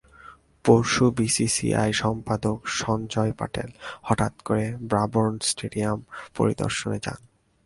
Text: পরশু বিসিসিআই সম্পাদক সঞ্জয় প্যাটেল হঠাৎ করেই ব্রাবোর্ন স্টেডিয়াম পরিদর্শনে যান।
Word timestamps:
পরশু 0.65 1.05
বিসিসিআই 1.17 1.91
সম্পাদক 1.93 2.57
সঞ্জয় 2.79 3.31
প্যাটেল 3.31 3.69
হঠাৎ 4.03 4.33
করেই 4.45 4.71
ব্রাবোর্ন 4.89 5.33
স্টেডিয়াম 5.41 5.99
পরিদর্শনে 6.35 6.97
যান। 7.05 7.19